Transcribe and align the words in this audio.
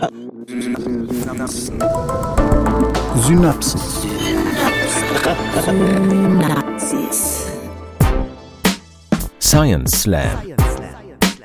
Synapsen. 0.00 1.78
Synapsis. 3.16 4.00
Science 9.38 10.02
Slam. 10.02 10.30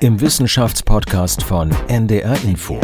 Im 0.00 0.18
Wissenschaftspodcast 0.20 1.42
von 1.42 1.70
NDR 1.88 2.36
Info. 2.44 2.80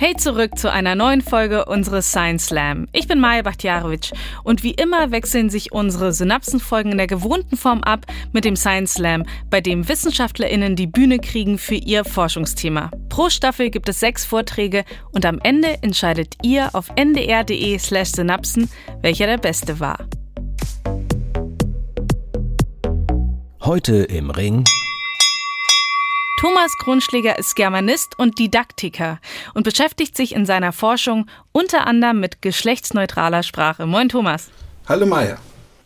Hey 0.00 0.16
zurück 0.16 0.56
zu 0.56 0.72
einer 0.72 0.94
neuen 0.94 1.20
Folge 1.20 1.66
unseres 1.66 2.08
Science 2.08 2.46
Slam. 2.46 2.88
Ich 2.94 3.06
bin 3.06 3.20
Maja 3.20 3.42
Bachtjarowitsch 3.42 4.12
und 4.44 4.62
wie 4.62 4.70
immer 4.70 5.10
wechseln 5.10 5.50
sich 5.50 5.72
unsere 5.72 6.14
Synapsenfolgen 6.14 6.92
in 6.92 6.96
der 6.96 7.06
gewohnten 7.06 7.58
Form 7.58 7.82
ab 7.82 8.06
mit 8.32 8.46
dem 8.46 8.56
Science 8.56 8.94
Slam, 8.94 9.26
bei 9.50 9.60
dem 9.60 9.86
WissenschaftlerInnen 9.86 10.74
die 10.74 10.86
Bühne 10.86 11.18
kriegen 11.18 11.58
für 11.58 11.74
ihr 11.74 12.06
Forschungsthema. 12.06 12.90
Pro 13.10 13.28
Staffel 13.28 13.68
gibt 13.68 13.90
es 13.90 14.00
sechs 14.00 14.24
Vorträge 14.24 14.86
und 15.12 15.26
am 15.26 15.38
Ende 15.42 15.82
entscheidet 15.82 16.36
ihr 16.42 16.74
auf 16.74 16.88
ndr.de 16.96 17.78
slash 17.78 18.12
synapsen, 18.12 18.70
welcher 19.02 19.26
der 19.26 19.36
beste 19.36 19.80
war. 19.80 19.98
Heute 23.60 23.96
im 24.04 24.30
Ring. 24.30 24.64
Thomas 26.40 26.72
Grundschläger 26.78 27.38
ist 27.38 27.54
Germanist 27.54 28.18
und 28.18 28.38
Didaktiker 28.38 29.18
und 29.52 29.62
beschäftigt 29.62 30.16
sich 30.16 30.34
in 30.34 30.46
seiner 30.46 30.72
Forschung 30.72 31.26
unter 31.52 31.86
anderem 31.86 32.18
mit 32.18 32.40
geschlechtsneutraler 32.40 33.42
Sprache. 33.42 33.84
Moin 33.84 34.08
Thomas. 34.08 34.48
Hallo 34.88 35.04
Maya. 35.04 35.36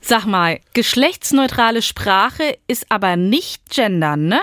Sag 0.00 0.26
mal, 0.26 0.60
geschlechtsneutrale 0.72 1.82
Sprache 1.82 2.56
ist 2.68 2.86
aber 2.88 3.16
nicht 3.16 3.68
gendern, 3.68 4.26
ne? 4.26 4.42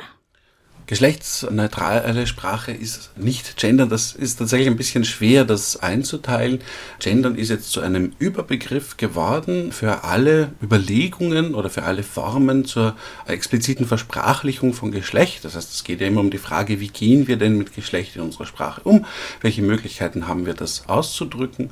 Geschlechtsneutrale 0.91 2.27
Sprache 2.27 2.73
ist 2.73 3.11
nicht 3.15 3.55
Gendern. 3.55 3.87
Das 3.87 4.11
ist 4.11 4.39
tatsächlich 4.39 4.67
ein 4.67 4.75
bisschen 4.75 5.05
schwer, 5.05 5.45
das 5.45 5.77
einzuteilen. 5.77 6.59
Gendern 6.99 7.35
ist 7.35 7.47
jetzt 7.47 7.71
zu 7.71 7.79
einem 7.79 8.11
Überbegriff 8.19 8.97
geworden 8.97 9.71
für 9.71 10.03
alle 10.03 10.51
Überlegungen 10.61 11.55
oder 11.55 11.69
für 11.69 11.83
alle 11.83 12.03
Formen 12.03 12.65
zur 12.65 12.97
expliziten 13.25 13.87
Versprachlichung 13.87 14.73
von 14.73 14.91
Geschlecht. 14.91 15.45
Das 15.45 15.55
heißt, 15.55 15.73
es 15.73 15.85
geht 15.85 16.01
ja 16.01 16.07
immer 16.07 16.19
um 16.19 16.29
die 16.29 16.37
Frage, 16.37 16.81
wie 16.81 16.89
gehen 16.89 17.25
wir 17.25 17.37
denn 17.37 17.57
mit 17.57 17.73
Geschlecht 17.73 18.17
in 18.17 18.23
unserer 18.23 18.45
Sprache 18.45 18.81
um? 18.83 19.05
Welche 19.39 19.61
Möglichkeiten 19.61 20.27
haben 20.27 20.45
wir, 20.45 20.55
das 20.55 20.89
auszudrücken? 20.89 21.69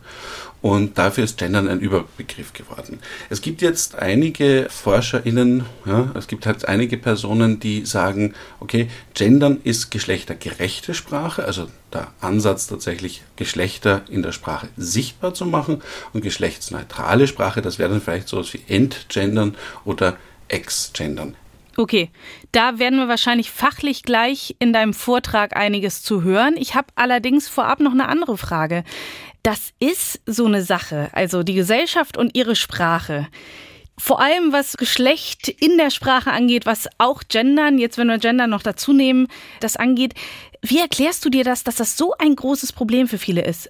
Und 0.61 0.97
dafür 0.97 1.23
ist 1.23 1.37
Gendern 1.37 1.69
ein 1.69 1.79
Überbegriff 1.79 2.51
geworden. 2.51 2.99
Es 3.29 3.41
gibt 3.41 3.61
jetzt 3.61 3.95
einige 3.95 4.67
ForscherInnen, 4.69 5.63
ja, 5.85 6.11
es 6.15 6.27
gibt 6.27 6.45
halt 6.45 6.67
einige 6.67 6.97
Personen, 6.97 7.61
die 7.61 7.85
sagen, 7.85 8.33
okay, 8.59 8.89
Gendern 9.13 9.59
ist 9.63 9.89
geschlechtergerechte 9.89 10.93
Sprache, 10.93 11.45
also 11.45 11.67
der 11.93 12.09
Ansatz 12.19 12.67
tatsächlich 12.67 13.23
Geschlechter 13.37 14.01
in 14.09 14.21
der 14.21 14.33
Sprache 14.33 14.67
sichtbar 14.75 15.33
zu 15.33 15.45
machen 15.45 15.81
und 16.13 16.21
geschlechtsneutrale 16.21 17.27
Sprache, 17.27 17.61
das 17.61 17.79
wäre 17.79 17.89
dann 17.89 18.01
vielleicht 18.01 18.27
so 18.27 18.39
etwas 18.39 18.53
wie 18.53 18.63
Entgendern 18.67 19.55
oder 19.85 20.17
Ex-Gendern. 20.49 21.35
Okay, 21.79 22.09
da 22.51 22.77
werden 22.77 22.99
wir 22.99 23.07
wahrscheinlich 23.07 23.51
fachlich 23.51 24.03
gleich 24.03 24.53
in 24.59 24.73
deinem 24.73 24.93
Vortrag 24.93 25.55
einiges 25.55 26.03
zu 26.03 26.23
hören. 26.23 26.55
Ich 26.57 26.75
habe 26.75 26.89
allerdings 26.95 27.47
vorab 27.47 27.79
noch 27.79 27.93
eine 27.93 28.09
andere 28.09 28.37
Frage. 28.37 28.83
Das 29.43 29.71
ist 29.79 30.19
so 30.25 30.45
eine 30.45 30.61
Sache, 30.61 31.07
also 31.13 31.41
die 31.41 31.53
Gesellschaft 31.53 32.17
und 32.17 32.35
ihre 32.35 32.57
Sprache. 32.57 33.29
Vor 33.97 34.19
allem 34.19 34.51
was 34.51 34.75
Geschlecht 34.75 35.47
in 35.47 35.77
der 35.77 35.89
Sprache 35.89 36.31
angeht, 36.31 36.65
was 36.65 36.89
auch 36.97 37.23
Gendern, 37.29 37.77
jetzt 37.77 37.97
wenn 37.97 38.07
wir 38.07 38.17
Gendern 38.17 38.49
noch 38.49 38.61
dazu 38.61 38.91
nehmen, 38.91 39.29
das 39.61 39.77
angeht. 39.77 40.15
Wie 40.61 40.79
erklärst 40.79 41.23
du 41.23 41.29
dir 41.29 41.45
das, 41.45 41.63
dass 41.63 41.75
das 41.75 41.95
so 41.95 42.13
ein 42.19 42.35
großes 42.35 42.73
Problem 42.73 43.07
für 43.07 43.17
viele 43.17 43.45
ist? 43.45 43.69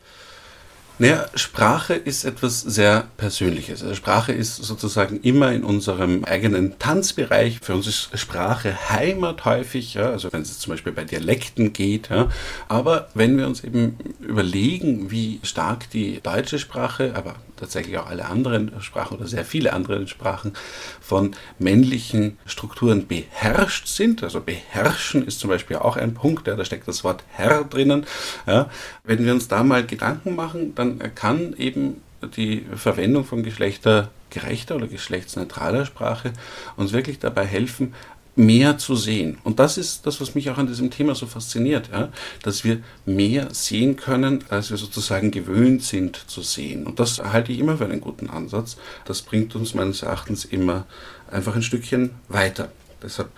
Naja, 1.02 1.28
Sprache 1.34 1.94
ist 1.94 2.26
etwas 2.26 2.60
sehr 2.60 3.08
Persönliches. 3.16 3.82
Also 3.82 3.96
Sprache 3.96 4.34
ist 4.34 4.58
sozusagen 4.58 5.22
immer 5.22 5.54
in 5.54 5.64
unserem 5.64 6.26
eigenen 6.26 6.78
Tanzbereich. 6.78 7.60
Für 7.62 7.74
uns 7.74 7.88
ist 7.88 8.10
Sprache 8.16 8.90
Heimat 8.90 9.46
häufig, 9.46 9.94
ja, 9.94 10.10
also 10.10 10.32
wenn 10.34 10.42
es 10.42 10.60
zum 10.60 10.72
Beispiel 10.72 10.92
bei 10.92 11.06
Dialekten 11.06 11.72
geht. 11.72 12.10
Ja. 12.10 12.28
Aber 12.68 13.08
wenn 13.14 13.38
wir 13.38 13.48
uns 13.48 13.64
eben 13.64 13.98
überlegen, 14.20 15.10
wie 15.10 15.40
stark 15.44 15.90
die 15.90 16.20
deutsche 16.22 16.60
Sprache, 16.60 17.14
aber 17.16 17.36
tatsächlich 17.60 17.98
auch 17.98 18.08
alle 18.08 18.26
anderen 18.26 18.72
Sprachen 18.82 19.18
oder 19.18 19.28
sehr 19.28 19.46
viele 19.46 19.74
andere 19.74 20.08
Sprachen 20.08 20.54
von 21.02 21.36
männlichen 21.58 22.38
Strukturen 22.46 23.08
beherrscht 23.08 23.88
sind. 23.88 24.24
Also 24.24 24.42
beherrschen 24.42 25.26
ist 25.26 25.40
zum 25.40 25.50
Beispiel 25.50 25.78
auch 25.78 25.98
ein 25.98 26.14
Punkt, 26.14 26.48
ja, 26.48 26.56
da 26.56 26.66
steckt 26.66 26.88
das 26.88 27.04
Wort 27.04 27.24
Herr 27.30 27.64
drinnen. 27.64 28.06
Ja. 28.48 28.70
Wenn 29.04 29.26
wir 29.26 29.34
uns 29.34 29.48
da 29.48 29.64
mal 29.64 29.86
Gedanken 29.86 30.36
machen, 30.36 30.76
dann 30.76 31.00
kann 31.16 31.54
eben 31.58 32.02
die 32.36 32.66
Verwendung 32.76 33.24
von 33.24 33.44
geschlechtergerechter 33.44 34.76
oder 34.76 34.88
geschlechtsneutraler 34.88 35.86
Sprache 35.86 36.34
uns 36.76 36.92
wirklich 36.92 37.20
dabei 37.20 37.46
helfen, 37.46 37.94
mehr 38.36 38.78
zu 38.78 38.96
sehen. 38.96 39.38
Und 39.44 39.60
das 39.60 39.78
ist 39.78 40.06
das, 40.06 40.22
was 40.22 40.36
mich 40.36 40.50
auch 40.50 40.58
an 40.58 40.68
diesem 40.68 40.92
Thema 40.92 41.16
so 41.16 41.26
fasziniert, 41.26 41.90
ja? 41.92 42.10
dass 42.44 42.64
wir 42.64 42.82
mehr 43.06 43.54
sehen 43.54 43.96
können, 43.96 44.44
als 44.50 44.70
wir 44.70 44.78
sozusagen 44.78 45.32
gewöhnt 45.32 45.84
sind 45.84 46.24
zu 46.28 46.42
sehen. 46.42 46.86
Und 46.86 47.00
das 47.00 47.20
halte 47.20 47.52
ich 47.52 47.60
immer 47.60 47.78
für 47.78 47.86
einen 47.86 48.02
guten 48.02 48.30
Ansatz. 48.30 48.78
Das 49.06 49.22
bringt 49.22 49.56
uns 49.56 49.74
meines 49.74 50.04
Erachtens 50.04 50.46
immer 50.46 50.86
einfach 51.30 51.56
ein 51.56 51.64
Stückchen 51.64 52.12
weiter. 52.28 52.72
Deshalb 53.04 53.30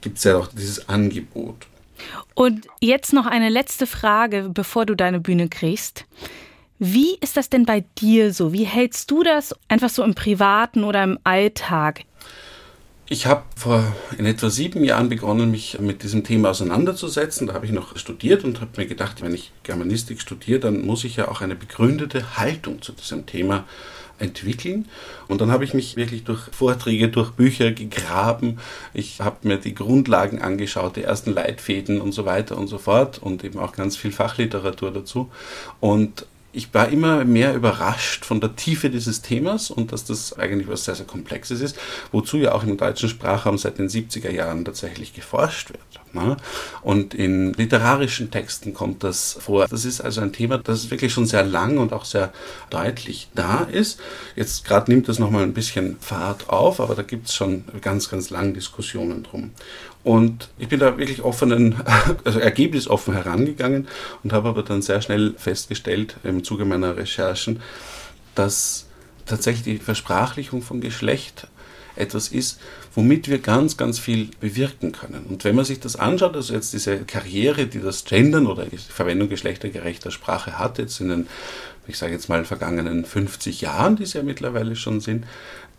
gibt 0.00 0.18
es 0.18 0.24
ja 0.24 0.36
auch 0.36 0.48
dieses 0.48 0.88
Angebot. 0.88 1.66
Und 2.34 2.66
jetzt 2.80 3.12
noch 3.12 3.26
eine 3.26 3.48
letzte 3.48 3.86
Frage, 3.86 4.50
bevor 4.52 4.86
du 4.86 4.94
deine 4.94 5.20
Bühne 5.20 5.48
kriegst. 5.48 6.06
Wie 6.78 7.16
ist 7.20 7.36
das 7.36 7.50
denn 7.50 7.66
bei 7.66 7.84
dir 7.98 8.32
so? 8.32 8.54
Wie 8.54 8.64
hältst 8.64 9.10
du 9.10 9.22
das 9.22 9.54
einfach 9.68 9.90
so 9.90 10.02
im 10.02 10.14
Privaten 10.14 10.84
oder 10.84 11.04
im 11.04 11.18
Alltag? 11.24 12.04
Ich 13.12 13.26
habe 13.26 13.42
vor 13.56 13.82
in 14.18 14.24
etwa 14.24 14.50
sieben 14.50 14.84
Jahren 14.84 15.08
begonnen, 15.08 15.50
mich 15.50 15.80
mit 15.80 16.04
diesem 16.04 16.22
Thema 16.22 16.50
auseinanderzusetzen. 16.50 17.48
Da 17.48 17.54
habe 17.54 17.66
ich 17.66 17.72
noch 17.72 17.96
studiert 17.96 18.44
und 18.44 18.60
habe 18.60 18.70
mir 18.76 18.86
gedacht, 18.86 19.20
wenn 19.20 19.34
ich 19.34 19.50
Germanistik 19.64 20.20
studiere, 20.20 20.60
dann 20.60 20.86
muss 20.86 21.02
ich 21.02 21.16
ja 21.16 21.26
auch 21.26 21.40
eine 21.40 21.56
begründete 21.56 22.36
Haltung 22.36 22.82
zu 22.82 22.92
diesem 22.92 23.26
Thema 23.26 23.64
entwickeln. 24.20 24.86
Und 25.26 25.40
dann 25.40 25.50
habe 25.50 25.64
ich 25.64 25.74
mich 25.74 25.96
wirklich 25.96 26.22
durch 26.22 26.40
Vorträge, 26.52 27.08
durch 27.08 27.32
Bücher 27.32 27.72
gegraben. 27.72 28.60
Ich 28.94 29.20
habe 29.20 29.48
mir 29.48 29.56
die 29.56 29.74
Grundlagen 29.74 30.40
angeschaut, 30.40 30.94
die 30.94 31.02
ersten 31.02 31.34
Leitfäden 31.34 32.00
und 32.00 32.12
so 32.12 32.26
weiter 32.26 32.56
und 32.56 32.68
so 32.68 32.78
fort 32.78 33.18
und 33.18 33.42
eben 33.42 33.58
auch 33.58 33.72
ganz 33.72 33.96
viel 33.96 34.12
Fachliteratur 34.12 34.92
dazu. 34.92 35.32
Und 35.80 36.26
ich 36.52 36.74
war 36.74 36.88
immer 36.88 37.24
mehr 37.24 37.54
überrascht 37.54 38.24
von 38.24 38.40
der 38.40 38.56
Tiefe 38.56 38.90
dieses 38.90 39.22
Themas 39.22 39.70
und 39.70 39.92
dass 39.92 40.04
das 40.04 40.36
eigentlich 40.38 40.68
was 40.68 40.84
sehr, 40.84 40.96
sehr 40.96 41.06
Komplexes 41.06 41.60
ist, 41.60 41.76
wozu 42.10 42.38
ja 42.38 42.52
auch 42.52 42.64
im 42.64 42.76
deutschen 42.76 43.08
Sprachraum 43.08 43.56
seit 43.56 43.78
den 43.78 43.88
70er 43.88 44.30
Jahren 44.30 44.64
tatsächlich 44.64 45.14
geforscht 45.14 45.70
wird. 45.70 45.80
Ne? 46.12 46.36
Und 46.82 47.14
in 47.14 47.52
literarischen 47.52 48.32
Texten 48.32 48.74
kommt 48.74 49.04
das 49.04 49.38
vor. 49.40 49.68
Das 49.68 49.84
ist 49.84 50.00
also 50.00 50.20
ein 50.22 50.32
Thema, 50.32 50.58
das 50.58 50.90
wirklich 50.90 51.12
schon 51.12 51.26
sehr 51.26 51.44
lang 51.44 51.78
und 51.78 51.92
auch 51.92 52.04
sehr 52.04 52.32
deutlich 52.68 53.28
da 53.34 53.60
ist. 53.70 54.00
Jetzt 54.34 54.64
gerade 54.64 54.90
nimmt 54.90 55.08
das 55.08 55.20
nochmal 55.20 55.44
ein 55.44 55.54
bisschen 55.54 55.98
Fahrt 56.00 56.48
auf, 56.48 56.80
aber 56.80 56.96
da 56.96 57.02
gibt 57.02 57.28
es 57.28 57.34
schon 57.34 57.64
ganz, 57.80 58.08
ganz 58.10 58.30
lange 58.30 58.54
Diskussionen 58.54 59.22
drum. 59.22 59.52
Und 60.02 60.48
ich 60.58 60.68
bin 60.68 60.80
da 60.80 60.96
wirklich 60.96 61.22
offenen, 61.22 61.76
also 62.24 62.38
ergebnisoffen 62.38 63.14
herangegangen 63.14 63.88
und 64.22 64.32
habe 64.32 64.48
aber 64.48 64.62
dann 64.62 64.82
sehr 64.82 65.02
schnell 65.02 65.34
festgestellt 65.36 66.16
im 66.24 66.42
Zuge 66.42 66.64
meiner 66.64 66.96
Recherchen, 66.96 67.60
dass 68.34 68.86
tatsächlich 69.26 69.64
die 69.64 69.84
Versprachlichung 69.84 70.62
von 70.62 70.80
Geschlecht 70.80 71.46
etwas 71.96 72.28
ist, 72.28 72.60
womit 72.94 73.28
wir 73.28 73.38
ganz, 73.38 73.76
ganz 73.76 73.98
viel 73.98 74.28
bewirken 74.40 74.92
können. 74.92 75.26
Und 75.28 75.44
wenn 75.44 75.54
man 75.54 75.64
sich 75.64 75.80
das 75.80 75.96
anschaut, 75.96 76.34
also 76.34 76.54
jetzt 76.54 76.72
diese 76.72 76.98
Karriere, 76.98 77.66
die 77.66 77.80
das 77.80 78.04
Gendern 78.04 78.46
oder 78.46 78.64
die 78.64 78.78
Verwendung 78.78 79.28
geschlechtergerechter 79.28 80.10
Sprache 80.10 80.58
hat, 80.58 80.78
jetzt 80.78 81.00
in 81.00 81.08
den, 81.08 81.26
ich 81.86 81.98
sage 81.98 82.12
jetzt 82.12 82.28
mal, 82.28 82.44
vergangenen 82.44 83.04
50 83.04 83.60
Jahren, 83.60 83.96
die 83.96 84.02
es 84.02 84.12
ja 84.12 84.22
mittlerweile 84.22 84.74
schon 84.76 85.00
sind, 85.00 85.24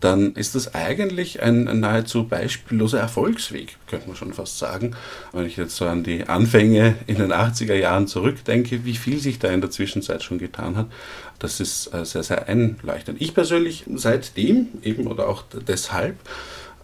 dann 0.02 0.32
ist 0.32 0.56
das 0.56 0.74
eigentlich 0.74 1.42
ein, 1.42 1.68
ein, 1.68 1.78
nahezu 1.78 2.24
beispielloser 2.24 2.98
Erfolgsweg, 2.98 3.76
könnte 3.86 4.08
man 4.08 4.16
schon 4.16 4.32
fast 4.32 4.58
sagen. 4.58 4.96
Wenn 5.32 5.46
ich 5.46 5.56
jetzt 5.56 5.76
so 5.76 5.86
an 5.86 6.02
die 6.02 6.24
Anfänge 6.24 6.96
in 7.06 7.16
den 7.16 7.32
80er 7.32 7.74
Jahren 7.74 8.08
zurückdenke, 8.08 8.84
wie 8.84 8.96
viel 8.96 9.20
sich 9.20 9.38
da 9.38 9.48
in 9.48 9.60
der 9.60 9.70
Zwischenzeit 9.70 10.24
schon 10.24 10.38
getan 10.38 10.76
hat, 10.76 10.86
das 11.38 11.60
ist 11.60 11.94
äh, 11.94 12.04
sehr, 12.04 12.24
sehr 12.24 12.48
einleuchtend. 12.48 13.20
Ich 13.20 13.32
persönlich 13.32 13.84
seitdem 13.94 14.68
eben 14.82 15.06
oder 15.06 15.28
auch 15.28 15.44
deshalb 15.68 16.16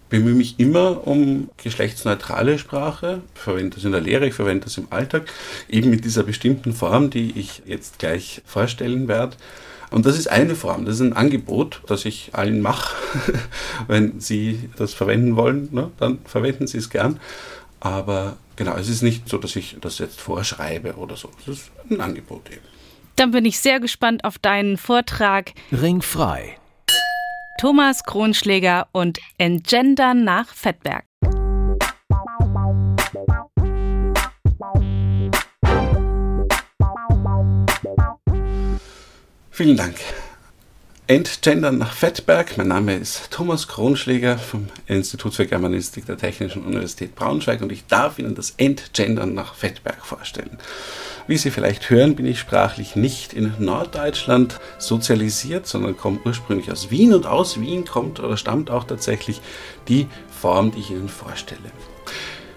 bemühe 0.09 0.35
mich 0.35 0.59
immer 0.59 1.07
um 1.07 1.51
geschlechtsneutrale 1.63 2.59
Sprache, 2.59 3.23
ich 3.35 3.41
verwende 3.41 3.77
das 3.77 3.85
in 3.85 3.93
der 3.93 4.01
Lehre, 4.01 4.27
ich 4.27 4.35
verwende 4.35 4.65
das 4.65 4.79
im 4.79 4.89
Alltag, 4.91 5.25
eben 5.69 5.91
mit 5.91 6.05
dieser 6.05 6.23
bestimmten 6.23 6.73
Form, 6.73 7.11
die 7.11 7.39
ich 7.39 7.63
jetzt 7.67 7.99
gleich 7.99 8.43
vorstellen 8.45 9.09
werde. 9.09 9.37
Und 9.91 10.05
das 10.05 10.19
ist 10.19 10.29
eine 10.29 10.55
Form, 10.55 10.85
das 10.85 10.97
ist 10.97 11.01
ein 11.01 11.15
Angebot, 11.15 11.81
das 11.87 12.05
ich 12.05 12.31
allen 12.33 12.61
mache. 12.61 12.95
Wenn 13.87 14.21
Sie 14.21 14.69
das 14.77 14.93
verwenden 14.93 15.37
wollen, 15.37 15.69
ne, 15.73 15.91
dann 15.99 16.19
verwenden 16.25 16.67
Sie 16.67 16.79
es 16.79 16.91
gern. 16.91 17.19
Aber 17.81 18.37
genau, 18.57 18.77
es 18.77 18.89
ist 18.89 19.03
nicht 19.03 19.29
so, 19.29 19.39
dass 19.39 19.57
ich 19.57 19.77
das 19.81 19.99
jetzt 19.99 20.21
vorschreibe 20.21 20.95
oder 20.97 21.17
so. 21.17 21.31
Es 21.41 21.49
ist 21.49 21.71
ein 21.89 22.01
Angebot 22.01 22.51
eben. 22.51 22.61
Dann 23.17 23.31
bin 23.31 23.45
ich 23.45 23.59
sehr 23.59 23.81
gespannt 23.81 24.25
auf 24.25 24.39
deinen 24.39 24.77
Vortrag. 24.77 25.53
Ringfrei. 25.73 26.57
Thomas 27.59 28.05
Kronschläger 28.05 28.87
und 28.93 29.19
Entgendern 29.37 30.23
nach 30.23 30.55
Fettberg. 30.55 31.05
Vielen 39.51 39.77
Dank. 39.77 39.97
Entgendern 41.09 41.79
nach 41.79 41.95
Fettberg. 41.95 42.59
Mein 42.59 42.69
Name 42.69 42.95
ist 42.95 43.31
Thomas 43.31 43.67
Kronschläger 43.67 44.37
vom 44.37 44.69
Institut 44.87 45.33
für 45.33 45.47
Germanistik 45.47 46.05
der 46.05 46.19
Technischen 46.19 46.67
Universität 46.67 47.15
Braunschweig 47.15 47.63
und 47.63 47.73
ich 47.73 47.87
darf 47.87 48.19
Ihnen 48.19 48.35
das 48.35 48.53
Entgendern 48.59 49.33
nach 49.33 49.55
Fettberg 49.55 50.05
vorstellen. 50.05 50.59
Wie 51.27 51.39
Sie 51.39 51.51
vielleicht 51.51 51.89
hören, 51.89 52.15
bin 52.15 52.27
ich 52.27 52.39
sprachlich 52.39 52.95
nicht 52.95 53.33
in 53.33 53.55
Norddeutschland 53.59 54.61
sozialisiert, 54.77 55.67
sondern 55.67 55.97
komme 55.97 56.21
ursprünglich 56.27 56.71
aus 56.71 56.91
Wien 56.91 57.15
und 57.15 57.25
aus 57.25 57.59
Wien 57.59 57.87
kommt 57.87 58.21
oder 58.21 58.37
stammt 58.37 58.71
auch 58.71 58.85
tatsächlich 58.85 59.41
die 59.89 60.09
Form, 60.29 60.73
die 60.73 60.81
ich 60.81 60.91
Ihnen 60.91 61.09
vorstelle. 61.09 61.71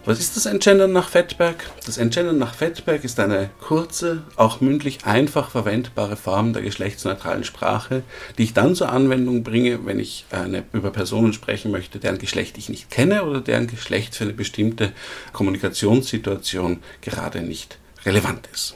Was 0.03 0.19
ist 0.19 0.35
das 0.35 0.47
Entgendern 0.47 0.93
nach 0.93 1.09
Fettberg? 1.09 1.69
Das 1.85 1.99
Entgendern 1.99 2.39
nach 2.39 2.55
Fettberg 2.55 3.03
ist 3.03 3.19
eine 3.19 3.51
kurze, 3.61 4.23
auch 4.35 4.59
mündlich 4.59 5.05
einfach 5.05 5.51
verwendbare 5.51 6.15
Form 6.15 6.53
der 6.53 6.63
geschlechtsneutralen 6.63 7.43
Sprache, 7.43 8.01
die 8.35 8.45
ich 8.45 8.53
dann 8.55 8.73
zur 8.73 8.91
Anwendung 8.91 9.43
bringe, 9.43 9.85
wenn 9.85 9.99
ich 9.99 10.25
eine, 10.31 10.63
über 10.73 10.89
Personen 10.89 11.33
sprechen 11.33 11.69
möchte, 11.69 11.99
deren 11.99 12.17
Geschlecht 12.17 12.57
ich 12.57 12.67
nicht 12.67 12.89
kenne 12.89 13.25
oder 13.25 13.41
deren 13.41 13.67
Geschlecht 13.67 14.15
für 14.15 14.23
eine 14.23 14.33
bestimmte 14.33 14.91
Kommunikationssituation 15.33 16.79
gerade 17.01 17.41
nicht 17.41 17.77
relevant 18.03 18.49
ist. 18.51 18.75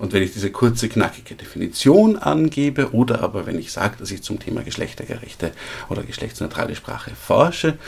Und 0.00 0.12
wenn 0.12 0.24
ich 0.24 0.32
diese 0.32 0.50
kurze, 0.50 0.88
knackige 0.88 1.36
Definition 1.36 2.16
angebe 2.16 2.90
oder 2.90 3.22
aber 3.22 3.46
wenn 3.46 3.58
ich 3.60 3.70
sage, 3.70 3.98
dass 4.00 4.10
ich 4.10 4.24
zum 4.24 4.40
Thema 4.40 4.62
geschlechtergerechte 4.62 5.52
oder 5.88 6.02
geschlechtsneutrale 6.02 6.74
Sprache 6.74 7.12
forsche, 7.14 7.78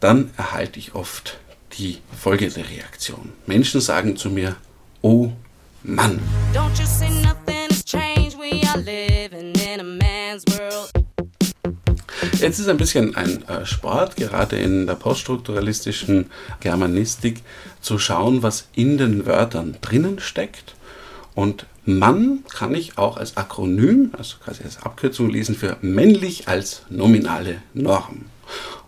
dann 0.00 0.30
erhalte 0.36 0.80
ich 0.80 0.96
oft 0.96 1.38
die 1.76 1.98
folgende 2.16 2.64
Reaktion. 2.68 3.32
Menschen 3.46 3.80
sagen 3.80 4.16
zu 4.16 4.30
mir, 4.30 4.56
oh 5.02 5.30
Mann. 5.82 6.20
Jetzt 12.40 12.60
ist 12.60 12.68
ein 12.68 12.76
bisschen 12.76 13.16
ein 13.16 13.46
äh, 13.48 13.66
Sport, 13.66 14.16
gerade 14.16 14.56
in 14.56 14.86
der 14.86 14.94
poststrukturalistischen 14.94 16.30
Germanistik, 16.60 17.42
zu 17.80 17.98
schauen, 17.98 18.42
was 18.42 18.68
in 18.74 18.96
den 18.98 19.26
Wörtern 19.26 19.76
drinnen 19.80 20.20
steckt. 20.20 20.74
Und 21.34 21.66
Mann 21.84 22.44
kann 22.52 22.74
ich 22.74 22.98
auch 22.98 23.16
als 23.16 23.36
Akronym, 23.36 24.12
also 24.16 24.36
quasi 24.44 24.62
als 24.64 24.82
Abkürzung 24.82 25.30
lesen 25.30 25.54
für 25.54 25.76
männlich 25.80 26.48
als 26.48 26.82
nominale 26.90 27.62
Norm. 27.74 28.26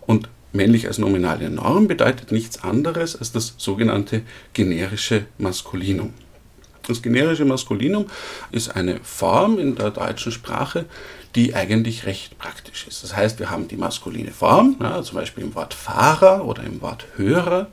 Und 0.01 0.29
männlich 0.53 0.87
als 0.87 0.97
nominale 0.97 1.49
Norm 1.49 1.87
bedeutet 1.87 2.31
nichts 2.31 2.63
anderes 2.63 3.15
als 3.15 3.31
das 3.31 3.55
sogenannte 3.57 4.21
generische 4.53 5.25
Maskulinum. 5.37 6.13
Das 6.87 7.01
generische 7.01 7.45
Maskulinum 7.45 8.07
ist 8.51 8.75
eine 8.75 8.99
Form 9.03 9.59
in 9.59 9.75
der 9.75 9.91
deutschen 9.91 10.31
Sprache, 10.31 10.85
die 11.35 11.55
eigentlich 11.55 12.05
recht 12.05 12.37
praktisch 12.37 12.87
ist. 12.87 13.03
Das 13.03 13.15
heißt, 13.15 13.39
wir 13.39 13.49
haben 13.49 13.67
die 13.67 13.77
maskuline 13.77 14.31
Form, 14.31 14.75
ja, 14.81 15.01
zum 15.03 15.15
Beispiel 15.15 15.43
im 15.43 15.55
Wort 15.55 15.73
Fahrer 15.73 16.45
oder 16.45 16.63
im 16.63 16.81
Wort 16.81 17.05
Hörer. 17.15 17.67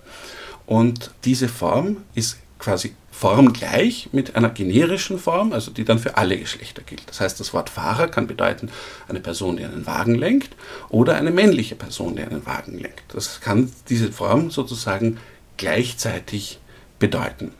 Und 0.67 1.11
diese 1.25 1.49
Form 1.49 1.99
ist 2.15 2.39
quasi 2.58 2.94
formgleich 3.10 4.10
mit 4.12 4.37
einer 4.37 4.50
generischen 4.50 5.19
Form, 5.19 5.52
also 5.52 5.70
die 5.70 5.84
dann 5.84 5.99
für 5.99 6.16
alle 6.16 6.38
Geschlechter 6.38 6.82
gilt. 6.82 7.08
Das 7.08 7.20
heißt, 7.20 7.40
das 7.40 7.52
Wort 7.52 7.70
Fahrer 7.70 8.08
kann 8.08 8.26
bedeuten 8.26 8.70
eine 9.08 9.20
Person, 9.20 9.56
die 9.56 9.64
einen 9.64 9.87
Wagen 9.87 10.14
lenkt, 10.14 10.55
oder 10.88 11.16
eine 11.16 11.31
männliche 11.31 11.75
Person, 11.75 12.16
die 12.16 12.22
einen 12.22 12.46
Wagen 12.46 12.78
lenkt. 12.78 13.02
Das 13.12 13.40
kann 13.40 13.72
diese 13.88 14.12
Form 14.12 14.50
sozusagen 14.50 15.19
gleichzeitig 15.56 16.60
bedeuten. 16.99 17.52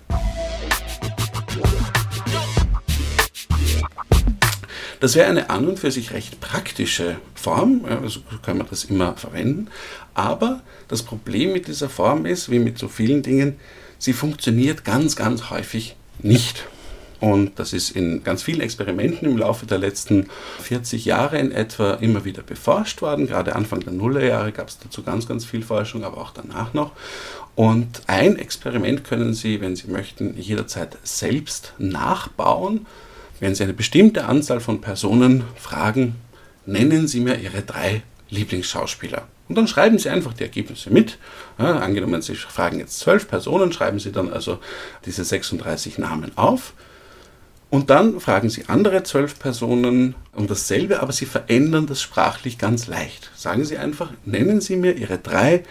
Das 5.01 5.15
wäre 5.15 5.29
eine 5.29 5.49
an 5.49 5.69
und 5.69 5.79
für 5.79 5.93
sich 5.93 6.13
recht 6.13 6.41
praktische 6.41 7.19
Form, 7.35 7.85
also 7.85 8.21
kann 8.43 8.59
man 8.59 8.67
das 8.69 8.85
immer 8.85 9.17
verwenden. 9.17 9.69
Aber 10.15 10.61
das 10.89 11.05
Problem 11.05 11.53
mit 11.53 11.69
dieser 11.69 11.89
Form 11.89 12.27
ist, 12.27 12.51
wie 12.51 12.59
mit 12.59 12.79
so 12.79 12.89
vielen 12.89 13.23
Dingen, 13.23 13.61
sie 13.99 14.13
funktioniert 14.13 14.85
ganz, 14.85 15.17
ganz 15.17 15.51
häufig 15.51 15.97
nicht. 16.21 16.65
Und 17.21 17.59
das 17.59 17.73
ist 17.73 17.91
in 17.91 18.23
ganz 18.23 18.45
vielen 18.45 18.61
Experimenten 18.61 19.29
im 19.29 19.37
Laufe 19.37 19.67
der 19.67 19.79
letzten 19.79 20.29
40 20.63 21.05
Jahre 21.05 21.39
in 21.39 21.51
etwa 21.51 21.95
immer 21.95 22.25
wieder 22.25 22.43
beforscht 22.43 23.03
worden. 23.03 23.27
Gerade 23.27 23.57
Anfang 23.57 23.81
der 23.81 23.93
Nullerjahre 23.93 24.53
gab 24.53 24.69
es 24.69 24.79
dazu 24.79 25.03
ganz, 25.03 25.27
ganz 25.27 25.45
viel 25.45 25.63
Forschung, 25.63 26.05
aber 26.05 26.19
auch 26.19 26.31
danach 26.31 26.75
noch. 26.75 26.93
Und 27.57 28.03
ein 28.07 28.37
Experiment 28.37 29.03
können 29.03 29.35
Sie, 29.35 29.61
wenn 29.61 29.75
Sie 29.75 29.89
möchten, 29.89 30.39
jederzeit 30.39 30.97
selbst 31.03 31.73
nachbauen. 31.79 32.87
Wenn 33.41 33.57
Sie 33.57 33.65
eine 33.65 33.73
bestimmte 33.73 34.27
Anzahl 34.27 34.61
von 34.61 34.81
Personen 34.81 35.43
fragen, 35.57 36.15
nennen 36.67 37.09
Sie 37.09 37.19
mir 37.19 37.41
Ihre 37.41 37.63
drei 37.63 38.03
Lieblingsschauspieler. 38.31 39.27
Und 39.49 39.57
dann 39.57 39.67
schreiben 39.67 39.99
Sie 39.99 40.11
einfach 40.11 40.35
die 40.35 40.43
Ergebnisse 40.43 40.91
mit. 40.91 41.19
Ja, 41.59 41.79
angenommen, 41.79 42.23
Sie 42.23 42.35
fragen 42.35 42.79
jetzt 42.79 42.99
zwölf 42.99 43.29
Personen, 43.29 43.73
schreiben 43.73 43.99
Sie 43.99 44.13
dann 44.13 44.31
also 44.33 44.59
diese 45.07 45.25
36 45.25 45.99
Namen 45.99 46.37
auf. 46.37 46.75
Und 47.71 47.91
dann 47.91 48.21
fragen 48.21 48.49
Sie 48.49 48.65
andere 48.69 49.03
zwölf 49.03 49.39
Personen 49.39 50.15
um 50.33 50.47
dasselbe, 50.47 51.01
aber 51.01 51.13
Sie 51.13 51.27
verändern 51.27 51.87
das 51.87 52.01
sprachlich 52.01 52.59
ganz 52.59 52.87
leicht. 52.87 53.31
Sagen 53.35 53.65
Sie 53.65 53.77
einfach, 53.77 54.11
nennen 54.25 54.61
Sie 54.61 54.77
mir 54.77 54.97
Ihre 54.97 55.19
drei 55.19 55.65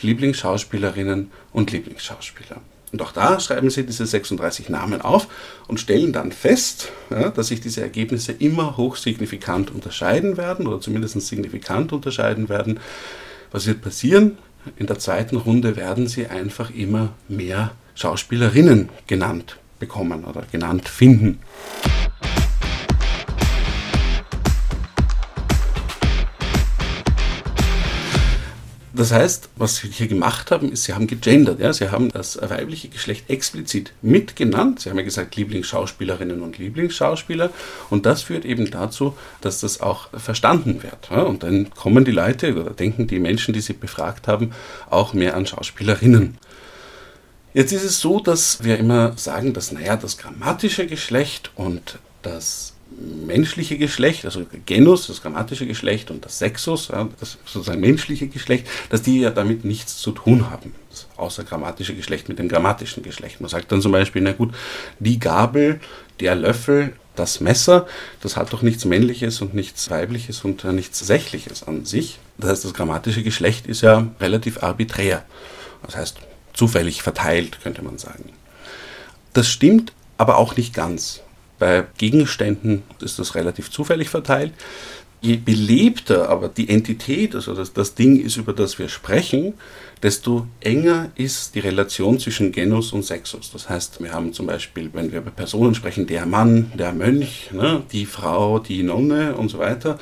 Lieblingsschauspielerinnen 0.00 1.30
und 1.52 1.70
Lieblingsschauspieler. 1.70 2.60
Und 2.94 3.02
auch 3.02 3.10
da 3.10 3.40
schreiben 3.40 3.70
Sie 3.70 3.84
diese 3.84 4.06
36 4.06 4.68
Namen 4.68 5.02
auf 5.02 5.26
und 5.66 5.80
stellen 5.80 6.12
dann 6.12 6.30
fest, 6.30 6.92
ja, 7.10 7.30
dass 7.30 7.48
sich 7.48 7.60
diese 7.60 7.80
Ergebnisse 7.80 8.30
immer 8.30 8.76
hochsignifikant 8.76 9.72
unterscheiden 9.72 10.36
werden 10.36 10.68
oder 10.68 10.80
zumindest 10.80 11.20
signifikant 11.22 11.92
unterscheiden 11.92 12.48
werden. 12.48 12.78
Was 13.50 13.66
wird 13.66 13.82
passieren? 13.82 14.38
In 14.76 14.86
der 14.86 15.00
zweiten 15.00 15.34
Runde 15.34 15.74
werden 15.74 16.06
Sie 16.06 16.28
einfach 16.28 16.70
immer 16.70 17.14
mehr 17.26 17.72
Schauspielerinnen 17.96 18.90
genannt 19.08 19.58
bekommen 19.80 20.24
oder 20.24 20.44
genannt 20.52 20.88
finden. 20.88 21.40
Das 28.96 29.10
heißt, 29.10 29.48
was 29.56 29.76
sie 29.76 29.88
hier 29.88 30.06
gemacht 30.06 30.52
haben, 30.52 30.70
ist, 30.70 30.84
sie 30.84 30.94
haben 30.94 31.08
gegendert. 31.08 31.58
Ja? 31.58 31.72
Sie 31.72 31.90
haben 31.90 32.10
das 32.12 32.38
weibliche 32.40 32.88
Geschlecht 32.88 33.28
explizit 33.28 33.92
mitgenannt. 34.02 34.80
Sie 34.80 34.90
haben 34.90 34.98
ja 34.98 35.02
gesagt 35.02 35.34
Lieblingsschauspielerinnen 35.34 36.42
und 36.42 36.58
Lieblingsschauspieler. 36.58 37.50
Und 37.90 38.06
das 38.06 38.22
führt 38.22 38.44
eben 38.44 38.70
dazu, 38.70 39.16
dass 39.40 39.60
das 39.60 39.80
auch 39.80 40.10
verstanden 40.16 40.84
wird. 40.84 41.10
Ja? 41.10 41.22
Und 41.22 41.42
dann 41.42 41.70
kommen 41.70 42.04
die 42.04 42.12
Leute 42.12 42.54
oder 42.54 42.70
denken 42.70 43.08
die 43.08 43.18
Menschen, 43.18 43.52
die 43.52 43.60
sie 43.60 43.72
befragt 43.72 44.28
haben, 44.28 44.52
auch 44.88 45.12
mehr 45.12 45.36
an 45.36 45.46
Schauspielerinnen. 45.46 46.38
Jetzt 47.52 47.72
ist 47.72 47.84
es 47.84 48.00
so, 48.00 48.20
dass 48.20 48.62
wir 48.62 48.78
immer 48.78 49.16
sagen, 49.16 49.54
dass, 49.54 49.72
naja, 49.72 49.96
das 49.96 50.18
grammatische 50.18 50.86
Geschlecht 50.86 51.50
und 51.56 51.98
das 52.22 52.73
menschliche 52.96 53.78
Geschlecht, 53.78 54.24
also 54.24 54.44
Genus, 54.66 55.06
das 55.06 55.22
grammatische 55.22 55.66
Geschlecht 55.66 56.10
und 56.10 56.24
das 56.24 56.38
Sexus, 56.38 56.88
das 57.20 57.38
sozusagen 57.44 57.80
menschliche 57.80 58.28
Geschlecht, 58.28 58.66
dass 58.90 59.02
die 59.02 59.20
ja 59.20 59.30
damit 59.30 59.64
nichts 59.64 59.98
zu 59.98 60.12
tun 60.12 60.50
haben. 60.50 60.74
Das 60.90 61.06
außergrammatische 61.16 61.94
Geschlecht 61.94 62.28
mit 62.28 62.38
dem 62.38 62.48
grammatischen 62.48 63.02
Geschlecht. 63.02 63.40
Man 63.40 63.50
sagt 63.50 63.72
dann 63.72 63.82
zum 63.82 63.92
Beispiel, 63.92 64.22
na 64.22 64.32
gut, 64.32 64.54
die 64.98 65.18
Gabel, 65.18 65.80
der 66.20 66.34
Löffel, 66.34 66.92
das 67.16 67.40
Messer, 67.40 67.86
das 68.20 68.36
hat 68.36 68.52
doch 68.52 68.62
nichts 68.62 68.84
Männliches 68.84 69.40
und 69.40 69.54
nichts 69.54 69.90
Weibliches 69.90 70.44
und 70.44 70.64
nichts 70.64 71.00
Sächliches 71.00 71.62
an 71.62 71.84
sich. 71.84 72.18
Das 72.38 72.50
heißt, 72.50 72.64
das 72.64 72.74
grammatische 72.74 73.22
Geschlecht 73.22 73.66
ist 73.66 73.82
ja 73.82 74.08
relativ 74.20 74.62
arbiträr. 74.62 75.24
Das 75.84 75.96
heißt, 75.96 76.18
zufällig 76.52 77.02
verteilt, 77.02 77.58
könnte 77.62 77.82
man 77.82 77.98
sagen. 77.98 78.30
Das 79.32 79.48
stimmt 79.48 79.92
aber 80.16 80.36
auch 80.36 80.56
nicht 80.56 80.74
ganz. 80.74 81.20
Bei 81.64 81.86
Gegenständen 81.96 82.82
ist 83.00 83.18
das 83.18 83.34
relativ 83.34 83.70
zufällig 83.70 84.10
verteilt. 84.10 84.52
Je 85.22 85.36
belebter 85.36 86.28
aber 86.28 86.48
die 86.48 86.68
Entität, 86.68 87.34
also 87.34 87.54
das, 87.54 87.72
das 87.72 87.94
Ding 87.94 88.20
ist, 88.22 88.36
über 88.36 88.52
das 88.52 88.78
wir 88.78 88.90
sprechen, 88.90 89.54
desto 90.02 90.46
enger 90.60 91.10
ist 91.14 91.54
die 91.54 91.60
Relation 91.60 92.20
zwischen 92.20 92.52
Genus 92.52 92.92
und 92.92 93.02
Sexus. 93.02 93.50
Das 93.50 93.70
heißt, 93.70 94.02
wir 94.02 94.12
haben 94.12 94.34
zum 94.34 94.46
Beispiel, 94.46 94.90
wenn 94.92 95.10
wir 95.10 95.20
über 95.20 95.30
Personen 95.30 95.74
sprechen, 95.74 96.06
der 96.06 96.26
Mann, 96.26 96.70
der 96.74 96.92
Mönch, 96.92 97.48
ne, 97.50 97.82
die 97.90 98.04
Frau, 98.04 98.58
die 98.58 98.82
Nonne 98.82 99.34
und 99.34 99.48
so 99.48 99.58
weiter, 99.58 99.98